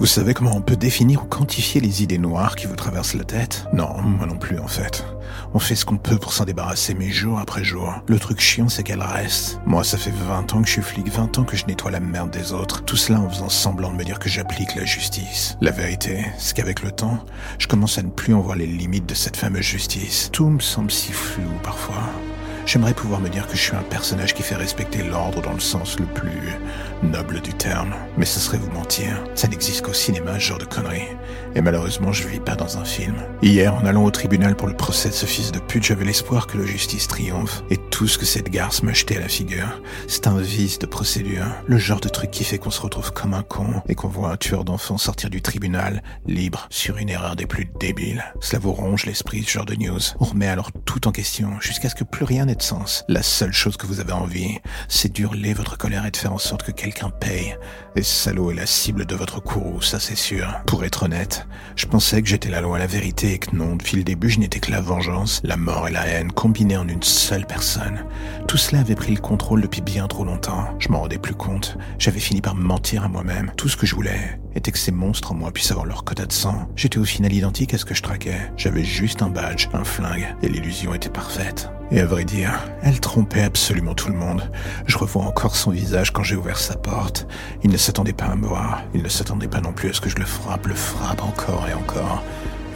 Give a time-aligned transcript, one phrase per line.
[0.00, 3.24] Vous savez comment on peut définir ou quantifier les idées noires qui vous traversent la
[3.24, 3.66] tête?
[3.74, 5.04] Non, moi non plus en fait.
[5.52, 7.92] On fait ce qu'on peut pour s'en débarrasser, mais jour après jour.
[8.06, 9.60] Le truc chiant, c'est qu'elle reste.
[9.66, 12.00] Moi, ça fait 20 ans que je suis flic, 20 ans que je nettoie la
[12.00, 12.82] merde des autres.
[12.82, 15.58] Tout cela en faisant semblant de me dire que j'applique la justice.
[15.60, 17.22] La vérité, c'est qu'avec le temps,
[17.58, 20.30] je commence à ne plus en voir les limites de cette fameuse justice.
[20.32, 22.10] Tout me semble si flou parfois.
[22.72, 25.58] J'aimerais pouvoir me dire que je suis un personnage qui fait respecter l'ordre dans le
[25.58, 26.56] sens le plus
[27.02, 27.92] noble du terme.
[28.16, 29.24] Mais ce serait vous mentir.
[29.34, 31.16] Ça n'existe qu'au cinéma, ce genre de conneries.
[31.56, 33.16] Et malheureusement, je vis pas dans un film.
[33.42, 36.46] Hier, en allant au tribunal pour le procès de ce fils de pute, j'avais l'espoir
[36.46, 37.64] que la justice triomphe.
[37.70, 40.86] Et tout ce que cette garce m'a jeté à la figure, c'est un vice de
[40.86, 41.46] procédure.
[41.66, 44.30] Le genre de truc qui fait qu'on se retrouve comme un con et qu'on voit
[44.30, 48.22] un tueur d'enfants sortir du tribunal, libre, sur une erreur des plus débiles.
[48.38, 49.98] Cela vous ronge l'esprit, ce genre de news.
[50.20, 53.04] On remet alors tout en question, jusqu'à ce que plus rien n'ait sens.
[53.08, 54.58] La seule chose que vous avez envie,
[54.88, 57.56] c'est d'hurler votre colère et de faire en sorte que quelqu'un paye.
[57.96, 60.46] Et salaud est la cible de votre courroux, ça c'est sûr.
[60.66, 63.96] Pour être honnête, je pensais que j'étais la loi, la vérité et que non, depuis
[63.96, 67.02] le début, je n'étais que la vengeance, la mort et la haine combinées en une
[67.02, 68.04] seule personne.
[68.46, 70.68] Tout cela avait pris le contrôle depuis bien trop longtemps.
[70.78, 71.76] Je m'en rendais plus compte.
[71.98, 73.52] J'avais fini par me mentir à moi-même.
[73.56, 76.26] Tout ce que je voulais était que ces monstres en moi puissent avoir leur quota
[76.26, 76.68] de sang.
[76.76, 78.52] J'étais au final identique à ce que je traquais.
[78.56, 81.70] J'avais juste un badge, un flingue, et l'illusion était parfaite.
[81.92, 82.52] Et à vrai dire,
[82.82, 84.48] elle trompait absolument tout le monde.
[84.86, 87.26] Je revois encore son visage quand j'ai ouvert sa porte.
[87.64, 88.82] Il ne s'attendait pas à me voir.
[88.94, 91.66] Il ne s'attendait pas non plus à ce que je le frappe, le frappe encore
[91.68, 92.22] et encore.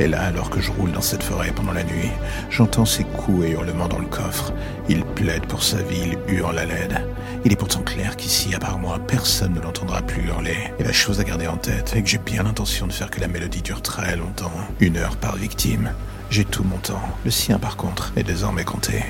[0.01, 2.11] Et là, alors que je roule dans cette forêt pendant la nuit,
[2.51, 4.53] j'entends ses coups et hurlements dans le coffre.
[4.89, 7.07] Il plaide pour sa vie, il hurle à l'aide.
[7.45, 10.57] Il est pourtant clair qu'ici, à part moi, personne ne l'entendra plus hurler.
[10.81, 13.21] Et la chose à garder en tête est que j'ai bien l'intention de faire que
[13.21, 14.51] la mélodie dure très longtemps.
[14.81, 15.93] Une heure par victime.
[16.31, 17.03] J'ai tout mon temps.
[17.25, 19.05] Le sien, par contre, est désormais compté.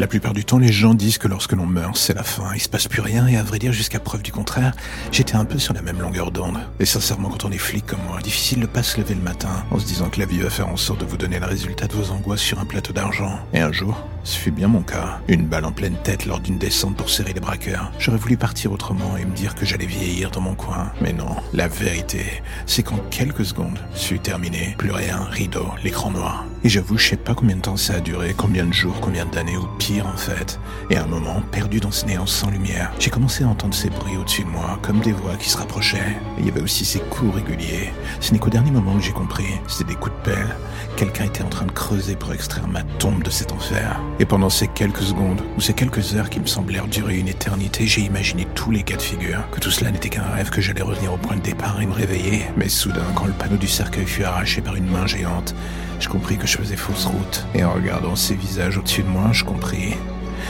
[0.00, 2.60] La plupart du temps, les gens disent que lorsque l'on meurt, c'est la fin, il
[2.60, 4.72] se passe plus rien, et à vrai dire, jusqu'à preuve du contraire,
[5.12, 6.58] j'étais un peu sur la même longueur d'onde.
[6.78, 9.50] Et sincèrement, quand on est flic comme moi, difficile de pas se lever le matin
[9.70, 11.86] en se disant que la vie va faire en sorte de vous donner le résultat
[11.86, 13.40] de vos angoisses sur un plateau d'argent.
[13.52, 15.20] Et un jour, ce fut bien mon cas.
[15.28, 17.90] Une balle en pleine tête lors d'une descente pour serrer les braqueurs.
[17.98, 20.92] J'aurais voulu partir autrement et me dire que j'allais vieillir dans mon coin.
[21.00, 24.74] Mais non, la vérité, c'est qu'en quelques secondes, suis terminé.
[24.78, 26.44] Plus rien, rideau, l'écran noir.
[26.62, 29.24] Et j'avoue, je sais pas combien de temps ça a duré, combien de jours, combien
[29.24, 30.60] d'années, ou pire en fait.
[30.90, 33.88] Et à un moment, perdu dans ce néant sans lumière, j'ai commencé à entendre ces
[33.88, 36.16] bruits au-dessus de moi, comme des voix qui se rapprochaient.
[36.38, 37.92] Il y avait aussi ces coups réguliers.
[38.20, 40.56] Ce n'est qu'au dernier moment que j'ai compris, c'était des coups de pelle.
[40.96, 43.98] Quelqu'un était en train de creuser pour extraire ma tombe de cet enfer.
[44.20, 47.86] Et pendant ces quelques secondes, ou ces quelques heures qui me semblèrent durer une éternité,
[47.86, 50.82] j'ai imaginé tous les cas de figure, que tout cela n'était qu'un rêve, que j'allais
[50.82, 52.42] revenir au point de départ et me réveiller.
[52.54, 55.54] Mais soudain, quand le panneau du cercueil fut arraché par une main géante,
[56.00, 57.46] je compris que je faisais fausse route.
[57.54, 59.94] Et en regardant ces visages au-dessus de moi, je compris.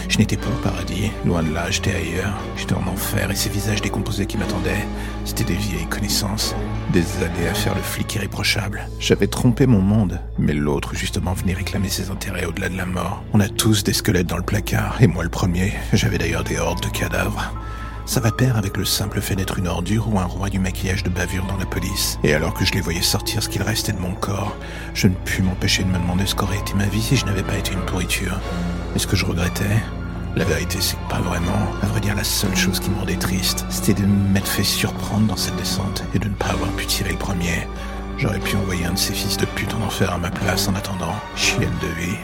[0.09, 2.37] Je n'étais pas au paradis, loin de là, j'étais ailleurs.
[2.57, 4.87] J'étais en enfer et ces visages décomposés qui m'attendaient,
[5.25, 6.55] c'était des vieilles connaissances.
[6.93, 8.89] Des années à faire le flic irréprochable.
[8.99, 13.23] J'avais trompé mon monde, mais l'autre justement venait réclamer ses intérêts au-delà de la mort.
[13.33, 15.73] On a tous des squelettes dans le placard, et moi le premier.
[15.93, 17.53] J'avais d'ailleurs des hordes de cadavres.
[18.11, 21.05] Ça va pair avec le simple fait d'être une ordure ou un roi du maquillage
[21.05, 22.19] de bavure dans la police.
[22.25, 24.57] Et alors que je les voyais sortir ce qu'il restait de mon corps,
[24.95, 27.45] je ne pus m'empêcher de me demander ce qu'aurait été ma vie si je n'avais
[27.45, 28.41] pas été une pourriture.
[28.97, 29.81] Et ce que je regrettais,
[30.35, 31.71] la vérité, c'est que pas vraiment.
[31.83, 35.29] À vrai dire, la seule chose qui me rendait triste, c'était de m'être fait surprendre
[35.29, 37.69] dans cette descente et de ne pas avoir pu tirer le premier.
[38.19, 40.75] J'aurais pu envoyer un de ces fils de pute en enfer à ma place en
[40.75, 41.15] attendant.
[41.37, 42.19] Chienne de vie.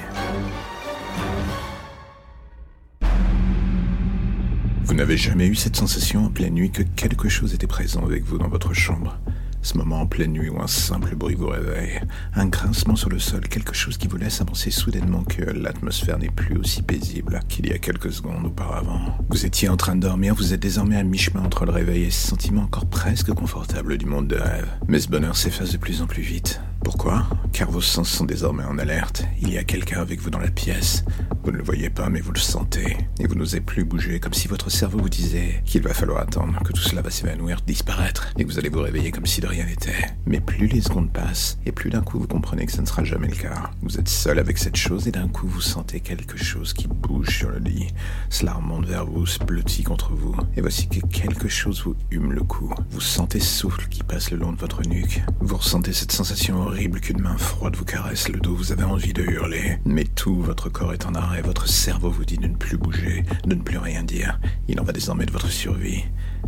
[4.96, 8.38] N'avez jamais eu cette sensation en pleine nuit que quelque chose était présent avec vous
[8.38, 9.18] dans votre chambre?
[9.60, 12.00] Ce moment en pleine nuit où un simple bruit vous réveille,
[12.34, 16.30] un grincement sur le sol, quelque chose qui vous laisse avancer soudainement que l'atmosphère n'est
[16.30, 19.18] plus aussi paisible qu'il y a quelques secondes auparavant.
[19.28, 22.10] Vous étiez en train de dormir, vous êtes désormais à mi-chemin entre le réveil et
[22.10, 24.68] ce sentiment encore presque confortable du monde de rêve.
[24.88, 26.60] Mais ce bonheur s'efface de plus en plus vite.
[26.86, 27.26] Pourquoi?
[27.52, 29.24] Car vos sens sont désormais en alerte.
[29.40, 31.04] Il y a quelqu'un avec vous dans la pièce.
[31.42, 32.96] Vous ne le voyez pas, mais vous le sentez.
[33.18, 36.62] Et vous n'osez plus bouger, comme si votre cerveau vous disait qu'il va falloir attendre,
[36.62, 39.48] que tout cela va s'évanouir, disparaître, et que vous allez vous réveiller comme si de
[39.48, 40.06] rien n'était.
[40.26, 43.02] Mais plus les secondes passent, et plus d'un coup vous comprenez que ce ne sera
[43.02, 43.70] jamais le cas.
[43.82, 47.38] Vous êtes seul avec cette chose, et d'un coup vous sentez quelque chose qui bouge
[47.38, 47.88] sur le lit.
[48.30, 50.36] Cela remonte vers vous, se blottit contre vous.
[50.56, 52.72] Et voici que quelque chose vous hume le cou.
[52.90, 55.22] Vous sentez souffle qui passe le long de votre nuque.
[55.40, 58.54] Vous ressentez cette sensation horrible qu'une main froide vous caresse le dos.
[58.54, 59.78] Vous avez envie de hurler.
[59.86, 61.40] Mais tout votre corps est en arrêt.
[61.40, 64.38] Votre cerveau vous dit de ne plus bouger, de ne plus rien dire.
[64.68, 66.04] Il en va désormais de votre survie.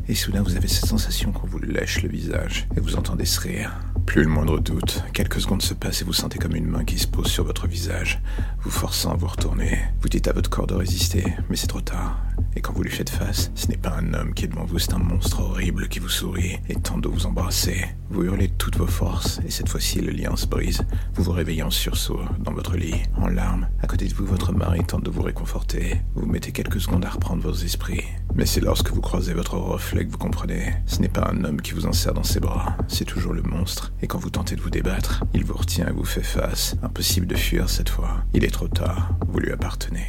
[0.06, 2.68] Et soudain, vous avez cette sensation qu'on vous lèche le visage.
[2.76, 3.72] Et vous entendez ce rire.
[4.08, 5.04] Plus le moindre doute.
[5.12, 7.66] Quelques secondes se passent et vous sentez comme une main qui se pose sur votre
[7.66, 8.22] visage,
[8.62, 9.80] vous forçant à vous retourner.
[10.00, 12.18] Vous dites à votre corps de résister, mais c'est trop tard.
[12.56, 14.78] Et quand vous lui faites face, ce n'est pas un homme qui est devant vous,
[14.78, 17.84] c'est un monstre horrible qui vous sourit et tente de vous embrasser.
[18.08, 20.80] Vous hurlez toutes vos forces, et cette fois-ci le lien se brise.
[21.14, 23.68] Vous vous réveillez en sursaut, dans votre lit, en larmes.
[23.82, 26.00] À côté de vous, votre mari tente de vous réconforter.
[26.14, 28.04] Vous mettez quelques secondes à reprendre vos esprits.
[28.34, 30.72] Mais c'est lorsque vous croisez votre reflet que vous comprenez.
[30.86, 33.92] Ce n'est pas un homme qui vous enserre dans ses bras, c'est toujours le monstre.
[34.00, 36.76] Et quand vous tentez de vous débattre, il vous retient et vous fait face.
[36.82, 38.24] Impossible de fuir cette fois.
[38.32, 40.06] Il est trop tard, vous lui appartenez.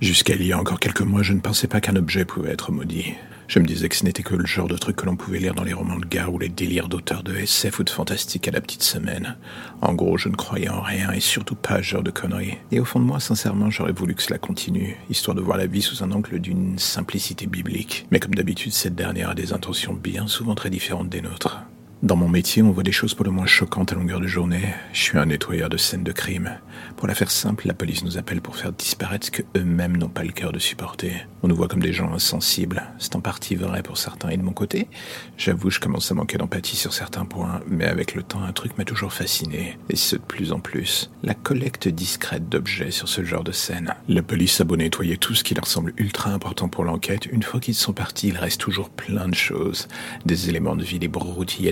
[0.00, 2.72] Jusqu'à il y a encore quelques mois, je ne pensais pas qu'un objet pouvait être
[2.72, 3.14] maudit.
[3.50, 5.56] Je me disais que ce n'était que le genre de truc que l'on pouvait lire
[5.56, 8.52] dans les romans de gare ou les délires d'auteurs de SF ou de fantastique à
[8.52, 9.36] la petite semaine.
[9.82, 12.58] En gros, je ne croyais en rien et surtout pas à ce genre de conneries.
[12.70, 15.66] Et au fond de moi, sincèrement, j'aurais voulu que cela continue, histoire de voir la
[15.66, 18.06] vie sous un angle d'une simplicité biblique.
[18.12, 21.58] Mais comme d'habitude, cette dernière a des intentions bien souvent très différentes des nôtres.
[22.02, 24.72] Dans mon métier, on voit des choses pour le moins choquantes à longueur de journée.
[24.94, 26.58] Je suis un nettoyeur de scènes de crime.
[26.96, 30.08] Pour la faire simple, la police nous appelle pour faire disparaître ce que eux-mêmes n'ont
[30.08, 31.26] pas le cœur de supporter.
[31.42, 32.82] On nous voit comme des gens insensibles.
[32.98, 34.30] C'est en partie vrai pour certains.
[34.30, 34.88] Et de mon côté,
[35.36, 37.60] j'avoue, je commence à manquer d'empathie sur certains points.
[37.68, 39.76] Mais avec le temps, un truc m'a toujours fasciné.
[39.90, 41.10] Et ce de plus en plus.
[41.22, 43.94] La collecte discrète d'objets sur ce genre de scène.
[44.08, 47.26] La police a beau nettoyer tout ce qui leur semble ultra important pour l'enquête.
[47.26, 49.86] Une fois qu'ils sont partis, il reste toujours plein de choses.
[50.24, 51.68] Des éléments de vie, des broutilles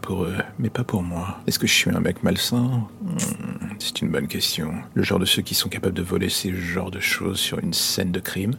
[0.00, 0.36] pour eux.
[0.58, 1.38] Mais pas pour moi.
[1.46, 2.86] Est-ce que je suis un mec malsain?
[3.02, 4.74] Hmm, C'est une bonne question.
[4.94, 7.72] Le genre de ceux qui sont capables de voler ces genres de choses sur une
[7.72, 8.54] scène de crime?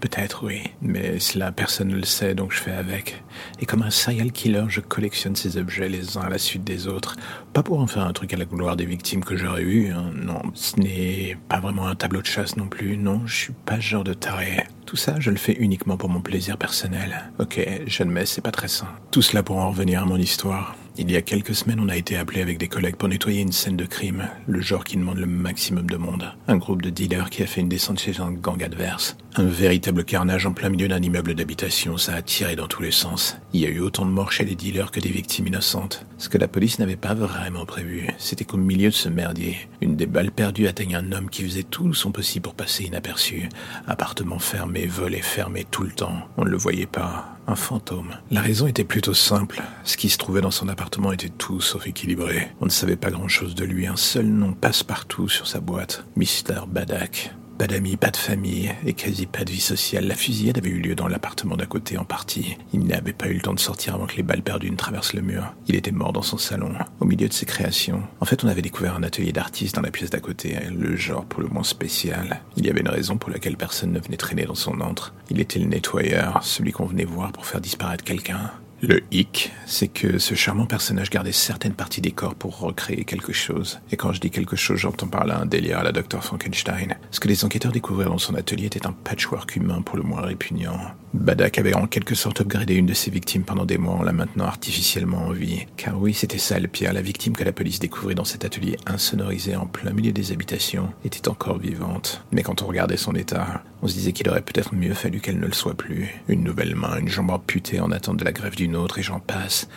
[0.00, 3.22] Peut-être oui, mais cela personne ne le sait donc je fais avec.
[3.60, 6.86] Et comme un serial killer, je collectionne ces objets les uns à la suite des
[6.86, 7.16] autres.
[7.52, 10.12] Pas pour en faire un truc à la gloire des victimes que j'aurais eu, hein.
[10.14, 10.42] non.
[10.54, 13.80] Ce n'est pas vraiment un tableau de chasse non plus, non, je suis pas ce
[13.80, 14.66] genre de taré.
[14.86, 17.30] Tout ça, je le fais uniquement pour mon plaisir personnel.
[17.38, 18.88] Ok, j'admets, c'est pas très sain.
[19.10, 20.74] Tout cela pour en revenir à mon histoire.
[21.02, 23.52] Il y a quelques semaines, on a été appelé avec des collègues pour nettoyer une
[23.52, 26.34] scène de crime, le genre qui demande le maximum de monde.
[26.46, 29.16] Un groupe de dealers qui a fait une descente chez un gang adverse.
[29.36, 32.90] Un véritable carnage en plein milieu d'un immeuble d'habitation, ça a tiré dans tous les
[32.90, 33.36] sens.
[33.52, 36.04] Il y a eu autant de morts chez les dealers que des victimes innocentes.
[36.18, 39.94] Ce que la police n'avait pas vraiment prévu, c'était qu'au milieu de ce merdier, une
[39.94, 43.48] des balles perdues atteigne un homme qui faisait tout son possible pour passer inaperçu.
[43.86, 46.28] Appartement fermé, volet fermé tout le temps.
[46.36, 47.36] On ne le voyait pas.
[47.46, 48.16] Un fantôme.
[48.32, 49.62] La raison était plutôt simple.
[49.84, 52.48] Ce qui se trouvait dans son appartement était tout sauf équilibré.
[52.60, 53.86] On ne savait pas grand-chose de lui.
[53.86, 56.04] Un seul nom passe-partout sur sa boîte.
[56.16, 56.66] Mr.
[56.68, 57.32] Badak.
[57.60, 60.06] Pas d'amis, pas de famille et quasi pas de vie sociale.
[60.06, 62.56] La fusillade avait eu lieu dans l'appartement d'à côté en partie.
[62.72, 65.12] Il n'avait pas eu le temps de sortir avant que les balles perdues ne traversent
[65.12, 65.52] le mur.
[65.68, 68.02] Il était mort dans son salon, au milieu de ses créations.
[68.18, 71.26] En fait, on avait découvert un atelier d'artiste dans la pièce d'à côté, le genre
[71.26, 72.40] pour le moins spécial.
[72.56, 75.12] Il y avait une raison pour laquelle personne ne venait traîner dans son antre.
[75.28, 78.52] Il était le nettoyeur, celui qu'on venait voir pour faire disparaître quelqu'un.
[78.82, 83.34] Le hic, c'est que ce charmant personnage gardait certaines parties des corps pour recréer quelque
[83.34, 83.78] chose.
[83.92, 86.96] Et quand je dis quelque chose, j'entends par là un délire à la Dr Frankenstein.
[87.10, 90.22] Ce que les enquêteurs découvrirent dans son atelier était un patchwork humain pour le moins
[90.22, 90.78] répugnant.
[91.12, 94.12] Badak avait en quelque sorte upgradé une de ses victimes pendant des mois en la
[94.12, 95.66] maintenant artificiellement en vie.
[95.76, 98.78] Car oui, c'était ça le pire, la victime que la police découvrit dans cet atelier
[98.86, 102.24] insonorisé en plein milieu des habitations était encore vivante.
[102.32, 105.40] Mais quand on regardait son état, on se disait qu'il aurait peut-être mieux fallu qu'elle
[105.40, 106.08] ne le soit plus.
[106.28, 109.68] Une nouvelle main, une jambe amputée en attente de la grève autre et j'en passe.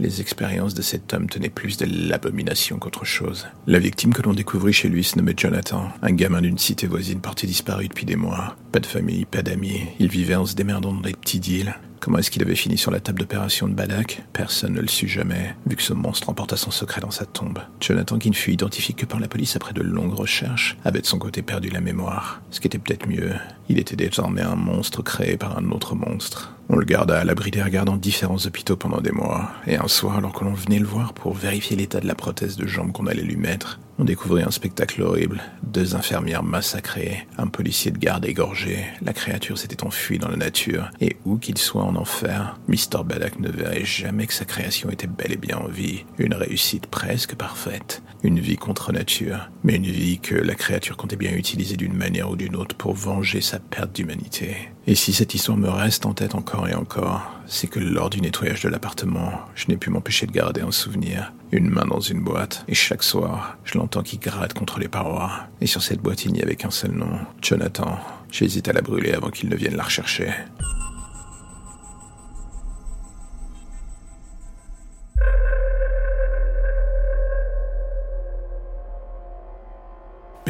[0.00, 3.46] Les expériences de cet homme tenaient plus de l'abomination qu'autre chose.
[3.66, 7.20] La victime que l'on découvrit chez lui se nommait Jonathan, un gamin d'une cité voisine
[7.20, 8.56] porté disparu depuis des mois.
[8.72, 9.82] Pas de famille, pas d'amis.
[9.98, 11.74] Il vivait en se démerdant dans des petits deals.
[12.00, 15.06] Comment est-ce qu'il avait fini sur la table d'opération de Badak Personne ne le sut
[15.06, 17.58] jamais, vu que ce monstre emporta son secret dans sa tombe.
[17.78, 21.06] Jonathan, qui ne fut identifié que par la police après de longues recherches, avait de
[21.06, 22.40] son côté perdu la mémoire.
[22.50, 23.34] Ce qui était peut-être mieux.
[23.68, 26.54] Il était désormais un monstre créé par un autre monstre.
[26.72, 29.88] On le garda à l'abri des regards dans différents hôpitaux pendant des mois, et un
[29.88, 32.92] soir, alors que l'on venait le voir pour vérifier l'état de la prothèse de jambe
[32.92, 35.42] qu'on allait lui mettre, on découvrit un spectacle horrible.
[35.62, 38.86] Deux infirmières massacrées, un policier de garde égorgé.
[39.02, 43.04] La créature s'était enfuie dans la nature, et où qu'il soit en enfer, Mr.
[43.04, 46.06] Baddock ne verrait jamais que sa création était bel et bien en vie.
[46.16, 48.02] Une réussite presque parfaite.
[48.22, 52.30] Une vie contre nature, mais une vie que la créature comptait bien utiliser d'une manière
[52.30, 54.70] ou d'une autre pour venger sa perte d'humanité.
[54.90, 58.20] Et si cette histoire me reste en tête encore et encore, c'est que lors du
[58.20, 61.32] nettoyage de l'appartement, je n'ai pu m'empêcher de garder un souvenir.
[61.52, 65.30] Une main dans une boîte, et chaque soir, je l'entends qui gratte contre les parois.
[65.60, 68.00] Et sur cette boîte, il n'y avait qu'un seul nom, Jonathan.
[68.32, 70.32] J'hésite à la brûler avant qu'il ne vienne la rechercher.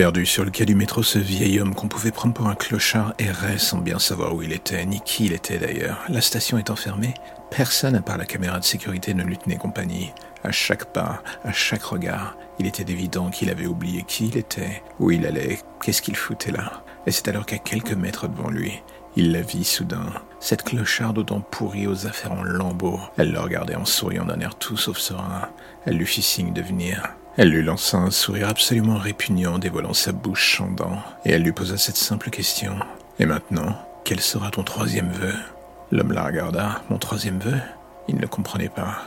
[0.01, 3.13] Perdu sur le quai du métro, ce vieil homme qu'on pouvait prendre pour un clochard
[3.19, 5.99] errait sans bien savoir où il était, ni qui il était d'ailleurs.
[6.09, 7.13] La station étant fermée,
[7.51, 10.15] personne à part la caméra de sécurité ne lui tenait compagnie.
[10.43, 14.83] À chaque pas, à chaque regard, il était évident qu'il avait oublié qui il était,
[15.01, 16.83] où il allait, qu'est-ce qu'il foutait là.
[17.07, 18.83] Et c'est alors qu'à quelques mètres devant lui,
[19.17, 20.07] il la vit soudain.
[20.39, 23.01] Cette clocharde aux dents pourries aux affaires en lambeaux.
[23.19, 25.51] Elle le regardait en souriant d'un air tout sauf serein.
[25.85, 27.03] Elle lui fit signe de venir.
[27.37, 31.77] Elle lui lança un sourire absolument répugnant, dévoilant sa bouche chandant, et elle lui posa
[31.77, 32.77] cette simple question.
[33.19, 35.35] Et maintenant, quel sera ton troisième vœu?
[35.93, 36.83] L'homme la regarda.
[36.91, 37.61] Mon troisième vœu?
[38.09, 39.05] Il ne comprenait pas.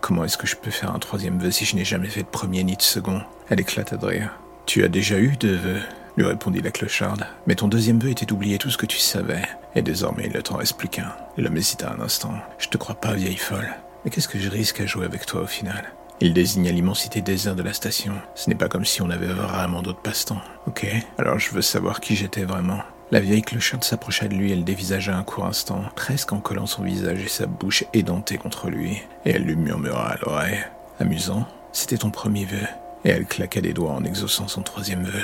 [0.00, 2.28] Comment est-ce que je peux faire un troisième vœu si je n'ai jamais fait de
[2.28, 3.22] premier ni de second?
[3.48, 4.30] Elle éclata de rire.
[4.66, 5.82] Tu as déjà eu deux vœux
[6.16, 7.26] lui répondit la clocharde.
[7.46, 9.42] Mais ton deuxième vœu était d'oublier tout ce que tu savais.
[9.74, 11.12] Et désormais, il ne t'en reste plus qu'un.
[11.36, 12.34] L'homme hésita un instant.
[12.58, 13.68] Je te crois pas, vieille folle.
[14.04, 15.92] Mais qu'est-ce que je risque à jouer avec toi au final?
[16.20, 18.14] Il désigna l'immensité désert de la station.
[18.34, 20.40] Ce n'est pas comme si on avait vraiment d'autres passe-temps.
[20.66, 20.86] Ok,
[21.18, 22.80] alors je veux savoir qui j'étais vraiment.
[23.12, 26.82] La vieille clocharde s'approcha de lui, elle dévisagea un court instant, presque en collant son
[26.82, 30.64] visage et sa bouche édentée contre lui, et elle lui murmura à l'oreille.
[30.98, 32.66] Amusant, c'était ton premier vœu.
[33.04, 35.22] Et elle claqua des doigts en exaucant son troisième vœu.